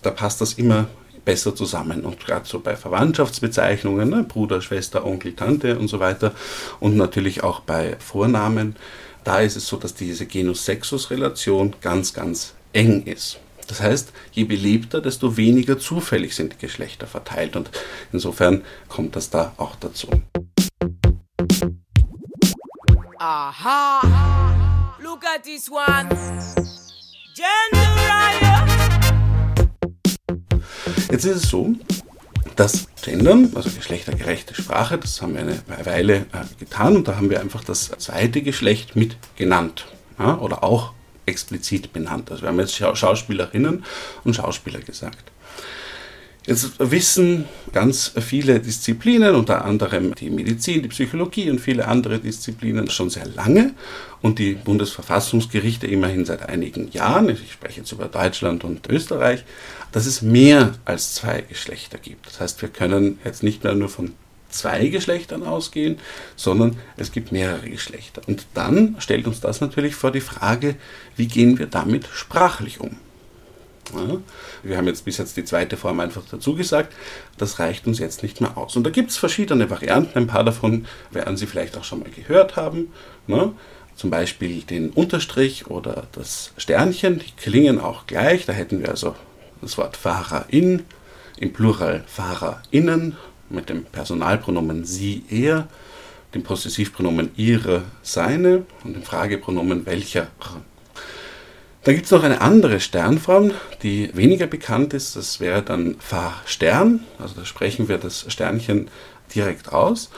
da 0.00 0.10
passt 0.10 0.40
das 0.40 0.54
immer 0.54 0.86
besser 1.22 1.54
zusammen. 1.54 2.00
Und 2.06 2.18
gerade 2.20 2.46
so 2.46 2.60
bei 2.60 2.76
Verwandtschaftsbezeichnungen, 2.76 4.08
ne, 4.08 4.24
Bruder, 4.24 4.62
Schwester, 4.62 5.04
Onkel, 5.04 5.34
Tante 5.34 5.78
und 5.78 5.88
so 5.88 6.00
weiter 6.00 6.32
und 6.80 6.96
natürlich 6.96 7.44
auch 7.44 7.60
bei 7.60 7.96
Vornamen, 7.98 8.76
da 9.24 9.40
ist 9.40 9.56
es 9.56 9.66
so, 9.66 9.78
dass 9.78 9.94
diese 9.94 10.26
Genus-Sexus-Relation 10.26 11.76
ganz, 11.80 12.12
ganz 12.12 12.54
eng 12.72 13.04
ist. 13.04 13.38
Das 13.66 13.80
heißt, 13.80 14.12
je 14.32 14.44
belebter, 14.44 15.00
desto 15.00 15.38
weniger 15.38 15.78
zufällig 15.78 16.34
sind 16.36 16.52
die 16.52 16.58
Geschlechter 16.58 17.06
verteilt 17.06 17.56
und 17.56 17.70
insofern 18.12 18.62
kommt 18.88 19.16
das 19.16 19.30
da 19.30 19.54
auch 19.56 19.76
dazu. 19.76 20.08
Aha! 23.18 24.94
Look 25.02 25.24
at 25.24 25.42
this 25.42 25.70
one! 25.70 26.10
Gender 27.34 27.88
riot! 27.96 28.84
Jetzt 31.10 31.24
ist 31.24 31.44
es 31.44 31.48
so, 31.48 31.74
dass 32.56 32.86
Gendern, 33.02 33.52
also 33.54 33.70
geschlechtergerechte 33.70 34.54
Sprache, 34.54 34.98
das 34.98 35.20
haben 35.20 35.34
wir 35.34 35.42
eine 35.42 35.60
Weile 35.84 36.16
äh, 36.32 36.44
getan 36.58 36.96
und 36.96 37.08
da 37.08 37.16
haben 37.16 37.30
wir 37.30 37.40
einfach 37.40 37.64
das 37.64 37.90
zweite 37.98 38.42
Geschlecht 38.42 38.96
mit 38.96 39.16
genannt 39.36 39.86
ja, 40.18 40.38
oder 40.38 40.62
auch 40.62 40.92
explizit 41.26 41.92
benannt. 41.92 42.30
Also 42.30 42.42
wir 42.42 42.50
haben 42.50 42.60
jetzt 42.60 42.76
Schauspielerinnen 42.76 43.84
und 44.24 44.36
Schauspieler 44.36 44.80
gesagt. 44.80 45.32
Jetzt 46.46 46.78
wissen 46.78 47.46
ganz 47.72 48.12
viele 48.20 48.60
Disziplinen, 48.60 49.34
unter 49.34 49.64
anderem 49.64 50.14
die 50.14 50.28
Medizin, 50.28 50.82
die 50.82 50.88
Psychologie 50.88 51.48
und 51.48 51.58
viele 51.58 51.88
andere 51.88 52.18
Disziplinen 52.18 52.90
schon 52.90 53.08
sehr 53.08 53.24
lange 53.26 53.72
und 54.20 54.38
die 54.38 54.52
Bundesverfassungsgerichte 54.52 55.86
immerhin 55.86 56.26
seit 56.26 56.46
einigen 56.46 56.90
Jahren, 56.90 57.30
ich 57.30 57.50
spreche 57.50 57.80
jetzt 57.80 57.92
über 57.92 58.08
Deutschland 58.08 58.62
und 58.62 58.86
Österreich, 58.90 59.42
dass 59.92 60.04
es 60.04 60.20
mehr 60.20 60.74
als 60.84 61.14
zwei 61.14 61.40
Geschlechter 61.40 61.96
gibt. 61.96 62.26
Das 62.26 62.40
heißt, 62.40 62.60
wir 62.60 62.68
können 62.68 63.18
jetzt 63.24 63.42
nicht 63.42 63.64
mehr 63.64 63.74
nur 63.74 63.88
von 63.88 64.12
zwei 64.50 64.88
Geschlechtern 64.88 65.44
ausgehen, 65.44 65.96
sondern 66.36 66.76
es 66.98 67.10
gibt 67.10 67.32
mehrere 67.32 67.70
Geschlechter. 67.70 68.20
Und 68.26 68.44
dann 68.52 68.96
stellt 68.98 69.26
uns 69.26 69.40
das 69.40 69.62
natürlich 69.62 69.94
vor 69.94 70.10
die 70.10 70.20
Frage, 70.20 70.76
wie 71.16 71.26
gehen 71.26 71.58
wir 71.58 71.66
damit 71.66 72.06
sprachlich 72.12 72.80
um? 72.80 72.98
Ja, 73.92 74.18
wir 74.62 74.76
haben 74.76 74.86
jetzt 74.86 75.04
bis 75.04 75.18
jetzt 75.18 75.36
die 75.36 75.44
zweite 75.44 75.76
Form 75.76 76.00
einfach 76.00 76.22
dazu 76.30 76.54
gesagt, 76.54 76.94
das 77.36 77.58
reicht 77.58 77.86
uns 77.86 77.98
jetzt 77.98 78.22
nicht 78.22 78.40
mehr 78.40 78.56
aus. 78.56 78.76
Und 78.76 78.84
da 78.84 78.90
gibt 78.90 79.10
es 79.10 79.16
verschiedene 79.16 79.68
Varianten, 79.70 80.18
ein 80.18 80.26
paar 80.26 80.44
davon 80.44 80.86
werden 81.10 81.36
Sie 81.36 81.46
vielleicht 81.46 81.76
auch 81.76 81.84
schon 81.84 82.00
mal 82.00 82.10
gehört 82.10 82.56
haben. 82.56 82.92
Ne? 83.26 83.52
Zum 83.96 84.10
Beispiel 84.10 84.62
den 84.62 84.90
Unterstrich 84.90 85.68
oder 85.68 86.06
das 86.12 86.52
Sternchen, 86.56 87.20
die 87.20 87.32
klingen 87.36 87.80
auch 87.80 88.06
gleich. 88.06 88.44
Da 88.46 88.52
hätten 88.52 88.80
wir 88.80 88.88
also 88.88 89.14
das 89.60 89.78
Wort 89.78 89.96
Fahrerin, 89.96 90.82
im 91.38 91.52
Plural 91.52 92.04
Fahrerinnen 92.06 93.16
mit 93.50 93.68
dem 93.68 93.84
Personalpronomen 93.84 94.84
sie, 94.84 95.24
er, 95.30 95.68
dem 96.34 96.42
Possessivpronomen 96.42 97.30
ihre, 97.36 97.82
seine 98.02 98.64
und 98.82 98.94
dem 98.94 99.02
Fragepronomen 99.02 99.86
welcher. 99.86 100.28
Dann 101.84 101.96
gibt 101.96 102.06
es 102.06 102.12
noch 102.12 102.22
eine 102.22 102.40
andere 102.40 102.80
Sternform, 102.80 103.52
die 103.82 104.10
weniger 104.16 104.46
bekannt 104.46 104.94
ist. 104.94 105.16
Das 105.16 105.38
wäre 105.38 105.62
dann 105.62 105.96
Fahr-Stern. 105.98 107.04
Also 107.18 107.34
da 107.36 107.44
sprechen 107.44 107.88
wir 107.88 107.98
das 107.98 108.24
Sternchen 108.32 108.88
direkt 109.34 109.70
aus. 109.70 110.08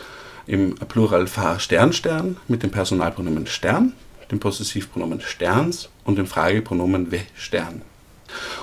Im 0.46 0.76
Plural 0.76 1.26
Fahr-Stern-Stern 1.26 2.36
mit 2.46 2.62
dem 2.62 2.70
Personalpronomen 2.70 3.48
Stern, 3.48 3.94
dem 4.30 4.38
Possessivpronomen 4.38 5.20
Sterns 5.20 5.88
und 6.04 6.18
dem 6.18 6.28
Fragepronomen 6.28 7.10
We-Stern. 7.10 7.82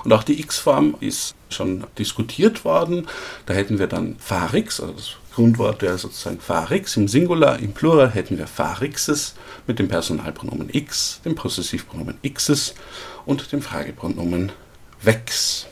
Und 0.03 0.13
auch 0.13 0.24
die 0.24 0.39
X-Form 0.39 0.96
ist 1.00 1.36
schon 1.50 1.86
diskutiert 1.98 2.65
worden. 2.65 3.08
Da 3.46 3.53
hätten 3.53 3.79
wir 3.79 3.88
dann 3.88 4.15
Farix, 4.20 4.79
also 4.79 4.93
das 4.93 5.12
Grundwort 5.34 5.82
wäre 5.82 5.98
sozusagen 5.98 6.39
Farix 6.39 6.96
im 6.96 7.08
Singular, 7.08 7.60
im 7.60 7.74
Plural 7.74 8.12
hätten 8.12 8.38
wir 8.38 8.48
Farixes 8.48 9.36
mit 9.65 9.79
dem 9.79 9.88
Personalpronomen 9.88 10.70
X, 10.72 11.22
dem 11.25 11.36
Possessivpronomen 11.36 12.20
Xes 12.22 12.75
und 13.25 13.51
dem 13.51 13.62
Fragepronomen 13.62 14.51
Vex. 15.01 15.67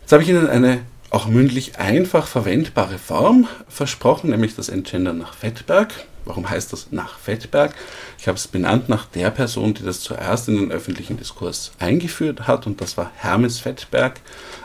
Jetzt 0.00 0.12
habe 0.12 0.22
ich 0.22 0.28
Ihnen 0.28 0.48
eine 0.48 0.84
auch 1.14 1.28
mündlich 1.28 1.78
einfach 1.78 2.26
verwendbare 2.26 2.98
Form 2.98 3.46
versprochen, 3.68 4.30
nämlich 4.30 4.56
das 4.56 4.68
Entgendern 4.68 5.18
nach 5.18 5.34
Fettberg. 5.34 5.92
Warum 6.24 6.50
heißt 6.50 6.72
das 6.72 6.88
nach 6.90 7.18
Fettberg? 7.20 7.72
Ich 8.18 8.26
habe 8.26 8.36
es 8.36 8.48
benannt 8.48 8.88
nach 8.88 9.06
der 9.06 9.30
Person, 9.30 9.74
die 9.74 9.84
das 9.84 10.00
zuerst 10.00 10.48
in 10.48 10.56
den 10.56 10.72
öffentlichen 10.72 11.16
Diskurs 11.16 11.70
eingeführt 11.78 12.48
hat, 12.48 12.66
und 12.66 12.80
das 12.80 12.96
war 12.96 13.12
Hermes 13.14 13.60
Fettberg, 13.60 14.20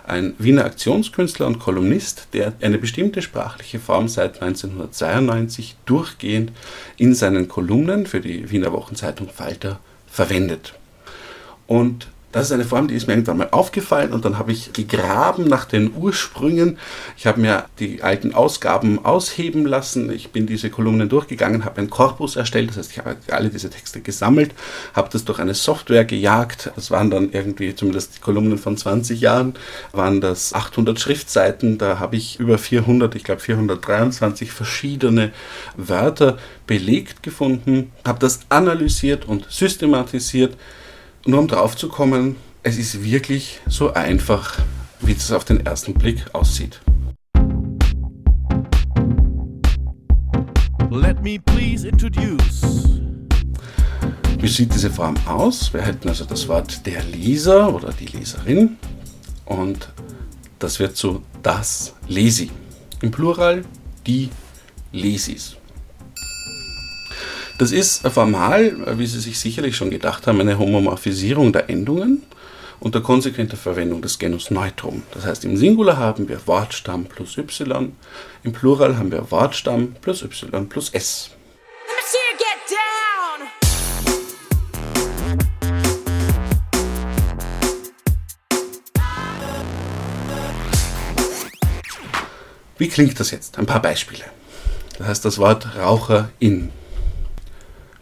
ein 0.08 0.34
Wiener 0.39 0.65
Aktionskünstler 0.65 1.46
und 1.46 1.60
Kolumnist, 1.60 2.29
der 2.34 2.53
eine 2.62 2.79
bestimmte 2.79 3.22
sprachliche 3.22 3.77
Form 3.77 4.08
seit 4.08 4.41
1992 4.41 5.75
durchgehend 5.86 6.51
in 6.98 7.13
seinen 7.13 7.48
Kolumnen 7.48 8.08
für 8.08 8.22
die 8.22 8.50
Wiener 8.50 8.72
Wochenzeitung 8.72 9.29
Falter 9.29 9.79
verwendet. 10.08 10.74
Und 11.68 12.08
das 12.31 12.48
ist 12.48 12.51
eine 12.51 12.65
Form, 12.65 12.88
die 12.88 12.93
ist 12.93 13.07
mir 13.07 13.13
irgendwann 13.13 13.38
mal 13.38 13.50
aufgefallen 13.51 14.13
und 14.13 14.24
dann 14.24 14.38
habe 14.38 14.51
ich 14.51 14.71
gegraben 14.74 15.45
nach 15.45 15.65
den 15.65 15.95
Ursprüngen. 15.95 16.77
Ich 17.17 17.25
habe 17.25 17.41
mir 17.41 17.65
die 17.79 18.03
alten 18.03 18.36
Ausgaben 18.36 19.03
ausheben 19.03 19.65
lassen. 19.65 20.12
Ich 20.12 20.29
bin 20.29 20.45
diese 20.45 20.69
Kolumnen 20.69 21.09
durchgegangen, 21.09 21.65
habe 21.65 21.79
einen 21.79 21.89
Korpus 21.89 22.36
erstellt. 22.36 22.69
Das 22.69 22.77
heißt, 22.77 22.91
ich 22.91 23.00
habe 23.00 23.15
alle 23.31 23.50
diese 23.50 23.71
Texte 23.71 24.01
gesammelt, 24.01 24.53
habe 24.93 25.09
das 25.12 25.25
durch 25.25 25.39
eine 25.39 25.55
Software 25.55 26.05
gejagt. 26.05 26.71
Das 26.75 26.91
waren 26.91 27.09
dann 27.09 27.31
irgendwie, 27.31 27.74
zumindest 27.74 28.17
die 28.17 28.19
Kolumnen 28.19 28.59
von 28.59 28.77
20 28.77 29.19
Jahren, 29.19 29.55
waren 29.91 30.21
das 30.21 30.53
800 30.53 31.00
Schriftseiten. 31.00 31.79
Da 31.79 31.98
habe 31.98 32.15
ich 32.15 32.39
über 32.39 32.59
400, 32.59 33.15
ich 33.15 33.24
glaube 33.24 33.41
423 33.41 34.51
verschiedene 34.51 35.31
Wörter 35.77 36.38
belegt 36.67 37.24
gefunden, 37.24 37.91
habe 38.05 38.19
das 38.19 38.41
analysiert 38.50 39.25
und 39.25 39.48
systematisiert 39.50 40.55
nur 41.29 41.39
um 41.39 41.48
drauf 41.48 41.77
zu 41.77 41.89
kommen, 41.89 42.36
es 42.63 42.77
ist 42.77 43.03
wirklich 43.03 43.59
so 43.67 43.93
einfach, 43.93 44.57
wie 45.01 45.13
es 45.13 45.31
auf 45.31 45.45
den 45.45 45.65
ersten 45.65 45.93
Blick 45.93 46.25
aussieht. 46.33 46.81
Wie 54.39 54.48
sieht 54.48 54.74
diese 54.74 54.89
Form 54.89 55.15
aus? 55.27 55.74
Wir 55.74 55.81
hätten 55.81 56.09
also 56.09 56.25
das 56.25 56.48
Wort 56.48 56.86
der 56.86 57.03
Leser 57.03 57.74
oder 57.74 57.91
die 57.91 58.07
Leserin 58.07 58.77
und 59.45 59.89
das 60.57 60.79
wird 60.79 60.95
zu 60.95 61.21
das 61.43 61.93
Lesi. 62.07 62.50
Im 63.01 63.12
Plural 63.12 63.63
die 64.07 64.29
Lesis. 64.91 65.59
Das 67.60 67.74
ist 67.74 68.08
formal, 68.08 68.98
wie 68.98 69.06
Sie 69.06 69.20
sich 69.20 69.38
sicherlich 69.38 69.75
schon 69.75 69.89
gedacht 69.89 70.28
haben, 70.28 70.39
eine 70.39 70.58
Homomorphisierung 70.58 71.51
der 71.51 71.70
Endungen 71.70 72.24
unter 72.80 73.01
konsequenter 73.01 73.58
Verwendung 73.58 74.01
des 74.01 74.18
Genus 74.18 74.50
Neutrum. 74.50 75.04
Das 75.13 75.25
heißt, 75.25 75.44
im 75.44 75.58
Singular 75.58 75.98
haben 75.98 76.30
wir 76.30 76.48
Wortstamm 76.48 77.04
plus 77.04 77.38
y, 77.38 77.44
im 78.44 78.54
Plural 78.54 78.98
haben 78.98 79.12
wir 79.12 79.30
Wortstamm 79.30 79.94
plus 80.00 80.22
y 80.22 80.70
plus 80.70 80.94
s. 80.94 81.32
Wie 92.78 92.88
klingt 92.88 93.20
das 93.20 93.32
jetzt? 93.32 93.60
Ein 93.60 93.66
paar 93.66 93.82
Beispiele. 93.82 94.24
Das 94.98 95.08
heißt, 95.10 95.25
das 95.25 95.38
Wort 95.39 95.75
Raucherin 95.75 96.72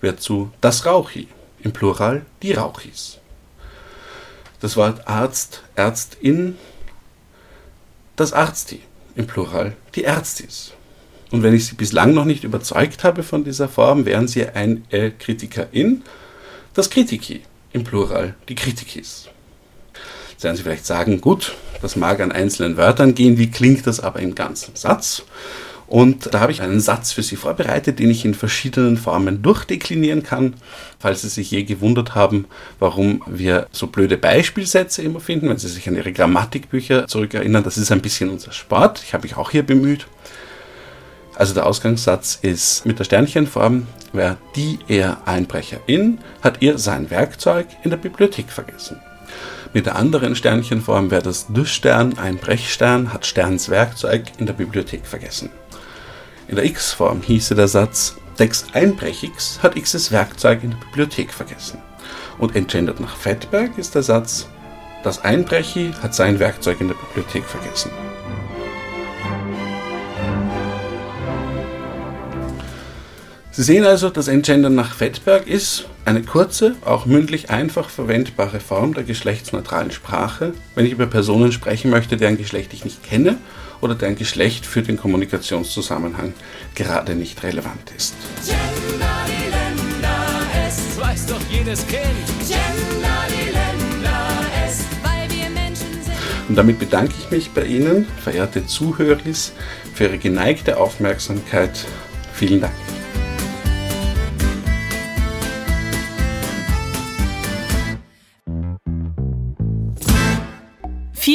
wird 0.01 0.21
zu 0.21 0.51
das 0.61 0.85
Rauchi, 0.85 1.27
im 1.61 1.73
Plural 1.73 2.25
die 2.41 2.53
Rauchis. 2.53 3.19
Das 4.59 4.75
Wort 4.75 5.07
Arzt, 5.07 5.63
Ärztin, 5.75 6.57
das 8.15 8.33
Arzti, 8.33 8.81
im 9.15 9.27
Plural 9.27 9.75
die 9.95 10.03
Ärztis. 10.03 10.73
Und 11.31 11.43
wenn 11.43 11.53
ich 11.53 11.65
Sie 11.65 11.75
bislang 11.75 12.13
noch 12.13 12.25
nicht 12.25 12.43
überzeugt 12.43 13.03
habe 13.03 13.21
von 13.21 13.43
dieser 13.43 13.67
Form, 13.67 14.05
wären 14.05 14.27
Sie 14.27 14.47
ein 14.47 14.85
äh, 14.89 15.11
Kritikerin, 15.11 16.03
das 16.73 16.89
Kritiki, 16.89 17.41
im 17.73 17.83
Plural 17.83 18.35
die 18.47 18.55
Kritikis. 18.55 19.27
Jetzt 20.31 20.43
werden 20.43 20.55
Sie 20.55 20.63
vielleicht 20.63 20.85
sagen, 20.85 21.19
gut, 21.19 21.55
das 21.81 21.95
mag 21.95 22.19
an 22.21 22.31
einzelnen 22.31 22.77
Wörtern 22.77 23.13
gehen, 23.13 23.37
wie 23.37 23.51
klingt 23.51 23.85
das 23.87 23.99
aber 23.99 24.19
im 24.19 24.35
ganzen 24.35 24.75
Satz? 24.75 25.23
Und 25.87 26.33
da 26.33 26.41
habe 26.41 26.51
ich 26.51 26.61
einen 26.61 26.81
Satz 26.81 27.13
für 27.13 27.23
Sie 27.23 27.37
vorbereitet, 27.37 27.99
den 27.99 28.11
ich 28.11 28.25
in 28.25 28.33
verschiedenen 28.33 28.97
Formen 28.97 29.41
durchdeklinieren 29.41 30.21
kann. 30.21 30.55
Falls 30.99 31.21
Sie 31.21 31.29
sich 31.29 31.49
je 31.51 31.63
gewundert 31.63 32.13
haben, 32.13 32.45
warum 32.79 33.23
wir 33.25 33.67
so 33.71 33.87
blöde 33.87 34.17
Beispielsätze 34.17 35.01
immer 35.01 35.21
finden, 35.21 35.47
wenn 35.49 35.57
Sie 35.57 35.69
sich 35.69 35.87
an 35.87 35.95
Ihre 35.95 36.11
Grammatikbücher 36.11 37.07
zurückerinnern, 37.07 37.63
das 37.63 37.77
ist 37.77 37.91
ein 37.91 38.01
bisschen 38.01 38.29
unser 38.29 38.51
Sport. 38.51 39.01
Ich 39.03 39.13
habe 39.13 39.23
mich 39.23 39.37
auch 39.37 39.51
hier 39.51 39.63
bemüht. 39.63 40.07
Also 41.35 41.53
der 41.53 41.67
Ausgangssatz 41.67 42.39
ist 42.41 42.85
mit 42.85 42.99
der 42.99 43.03
Sternchenform 43.03 43.85
wäre 44.11 44.37
die 44.55 44.79
er 44.87 45.17
Einbrecherin, 45.25 46.19
hat 46.41 46.61
ihr 46.61 46.79
sein 46.79 47.09
Werkzeug 47.11 47.67
in 47.83 47.91
der 47.91 47.97
Bibliothek 47.97 48.49
vergessen. 48.49 48.99
Mit 49.73 49.85
der 49.85 49.95
anderen 49.95 50.35
Sternchenform 50.35 51.11
wäre 51.11 51.21
das 51.21 51.47
Düstern 51.47 52.17
ein 52.17 52.37
Brechstern, 52.37 53.13
hat 53.13 53.25
Sterns 53.25 53.69
Werkzeug 53.69 54.23
in 54.39 54.47
der 54.47 54.53
Bibliothek 54.53 55.05
vergessen. 55.05 55.49
In 56.47 56.55
der 56.55 56.63
X-Form 56.63 57.21
hieße 57.21 57.55
der 57.55 57.67
Satz, 57.67 58.15
Dex 58.39 58.67
Einbrechix 58.71 59.59
hat 59.61 59.75
X's 59.75 60.13
Werkzeug 60.13 60.63
in 60.63 60.69
der 60.69 60.77
Bibliothek 60.77 61.33
vergessen. 61.33 61.79
Und 62.37 62.55
entgendert 62.55 63.01
nach 63.01 63.17
Fettberg 63.17 63.77
ist 63.77 63.95
der 63.95 64.03
Satz, 64.03 64.47
das 65.03 65.23
Einbrechi 65.25 65.91
hat 66.01 66.15
sein 66.15 66.39
Werkzeug 66.39 66.79
in 66.79 66.87
der 66.87 66.95
Bibliothek 66.95 67.43
vergessen. 67.43 67.91
Sie 73.51 73.63
sehen 73.63 73.85
also, 73.85 74.09
das 74.09 74.29
Entgendern 74.29 74.75
nach 74.75 74.93
Fettberg 74.93 75.47
ist 75.47 75.89
eine 76.05 76.21
kurze, 76.21 76.75
auch 76.85 77.05
mündlich 77.05 77.49
einfach 77.49 77.89
verwendbare 77.89 78.61
Form 78.61 78.93
der 78.93 79.03
geschlechtsneutralen 79.03 79.91
Sprache, 79.91 80.53
wenn 80.75 80.85
ich 80.85 80.91
über 80.93 81.07
Personen 81.07 81.51
sprechen 81.51 81.89
möchte, 81.91 82.15
deren 82.15 82.37
Geschlecht 82.37 82.73
ich 82.73 82.85
nicht 82.85 83.03
kenne 83.03 83.37
oder 83.81 83.95
deren 83.95 84.15
Geschlecht 84.15 84.65
für 84.65 84.81
den 84.81 84.97
Kommunikationszusammenhang 84.97 86.33
gerade 86.75 87.15
nicht 87.15 87.43
relevant 87.43 87.91
ist. 87.95 88.15
Gender 88.45 89.25
die 89.27 89.49
Länder, 89.49 90.17
es 90.67 90.99
weiß 90.99 91.25
doch 91.27 91.41
jedes 91.51 91.85
Kind. 91.87 92.03
Gender 92.47 93.25
die 93.29 93.45
Länder, 93.51 94.27
es, 94.65 94.85
weil 95.03 95.29
wir 95.29 95.49
Menschen 95.49 96.03
sind. 96.03 96.15
Und 96.49 96.55
damit 96.55 96.79
bedanke 96.79 97.13
ich 97.19 97.31
mich 97.31 97.51
bei 97.51 97.65
Ihnen, 97.65 98.07
verehrte 98.23 98.65
Zuhörer, 98.65 99.17
für 99.93 100.03
Ihre 100.05 100.17
geneigte 100.17 100.77
Aufmerksamkeit. 100.77 101.85
Vielen 102.33 102.61
Dank. 102.61 102.73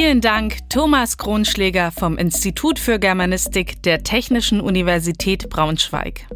Vielen 0.02 0.20
Dank, 0.20 0.68
Thomas 0.68 1.16
Kronschläger 1.16 1.92
vom 1.92 2.18
Institut 2.18 2.80
für 2.80 2.98
Germanistik 2.98 3.84
der 3.84 4.02
Technischen 4.02 4.60
Universität 4.60 5.48
Braunschweig. 5.48 6.26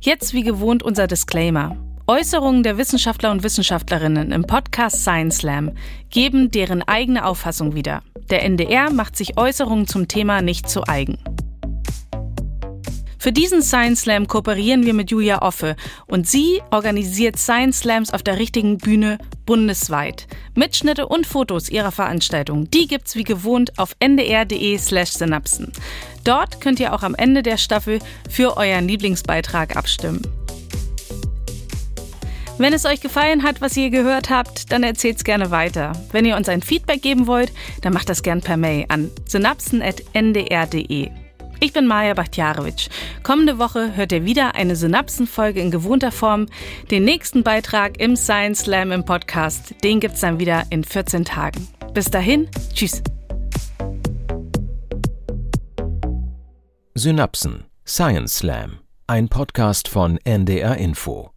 Jetzt 0.00 0.34
wie 0.34 0.42
gewohnt 0.42 0.82
unser 0.82 1.06
Disclaimer. 1.06 1.76
Äußerungen 2.08 2.64
der 2.64 2.78
Wissenschaftler 2.78 3.30
und 3.30 3.44
Wissenschaftlerinnen 3.44 4.32
im 4.32 4.42
Podcast 4.42 5.02
Science 5.02 5.36
Slam 5.36 5.70
geben 6.10 6.50
deren 6.50 6.82
eigene 6.82 7.24
Auffassung 7.24 7.76
wieder. 7.76 8.02
Der 8.28 8.42
NDR 8.42 8.90
macht 8.90 9.16
sich 9.16 9.38
Äußerungen 9.38 9.86
zum 9.86 10.08
Thema 10.08 10.42
nicht 10.42 10.68
zu 10.68 10.82
eigen. 10.88 11.16
Für 13.18 13.32
diesen 13.32 13.62
Science 13.62 14.02
Slam 14.02 14.28
kooperieren 14.28 14.84
wir 14.84 14.94
mit 14.94 15.10
Julia 15.10 15.42
Offe 15.42 15.76
und 16.06 16.28
sie 16.28 16.62
organisiert 16.70 17.38
Science 17.38 17.80
Slams 17.80 18.12
auf 18.12 18.22
der 18.22 18.38
richtigen 18.38 18.78
Bühne 18.78 19.18
bundesweit. 19.46 20.26
Mitschnitte 20.54 21.06
und 21.06 21.26
Fotos 21.26 21.68
ihrer 21.68 21.92
Veranstaltung, 21.92 22.70
die 22.70 22.86
gibt's 22.86 23.16
wie 23.16 23.24
gewohnt 23.24 23.78
auf 23.78 23.92
ndr.de/synapsen. 24.00 25.72
Dort 26.24 26.60
könnt 26.60 26.80
ihr 26.80 26.92
auch 26.92 27.02
am 27.02 27.14
Ende 27.14 27.42
der 27.42 27.56
Staffel 27.56 28.00
für 28.28 28.56
euren 28.56 28.88
Lieblingsbeitrag 28.88 29.76
abstimmen. 29.76 30.22
Wenn 32.58 32.72
es 32.72 32.86
euch 32.86 33.02
gefallen 33.02 33.42
hat, 33.42 33.60
was 33.60 33.76
ihr 33.76 33.90
gehört 33.90 34.30
habt, 34.30 34.72
dann 34.72 34.82
erzählt's 34.82 35.24
gerne 35.24 35.50
weiter. 35.50 35.92
Wenn 36.10 36.24
ihr 36.24 36.36
uns 36.36 36.48
ein 36.48 36.62
Feedback 36.62 37.02
geben 37.02 37.26
wollt, 37.26 37.52
dann 37.82 37.92
macht 37.92 38.08
das 38.08 38.22
gern 38.22 38.40
per 38.40 38.56
Mail 38.56 38.86
an 38.88 39.10
synapsen.ndr.de. 39.26 41.25
Ich 41.58 41.72
bin 41.72 41.86
Maja 41.86 42.14
Bachtjarewitsch. 42.14 42.88
Kommende 43.22 43.58
Woche 43.58 43.96
hört 43.96 44.12
ihr 44.12 44.24
wieder 44.24 44.54
eine 44.54 44.76
Synapsenfolge 44.76 45.60
in 45.60 45.70
gewohnter 45.70 46.12
Form. 46.12 46.46
Den 46.90 47.04
nächsten 47.04 47.42
Beitrag 47.42 47.98
im 47.98 48.16
Science 48.16 48.60
Slam 48.60 48.92
im 48.92 49.04
Podcast, 49.04 49.74
den 49.82 50.00
gibt's 50.00 50.20
dann 50.20 50.38
wieder 50.38 50.64
in 50.70 50.84
14 50.84 51.24
Tagen. 51.24 51.66
Bis 51.94 52.10
dahin, 52.10 52.48
tschüss. 52.74 53.02
Synapsen 56.94 57.64
Science 57.86 58.38
Slam, 58.38 58.78
ein 59.06 59.28
Podcast 59.28 59.88
von 59.88 60.18
NDR 60.24 60.76
Info. 60.76 61.35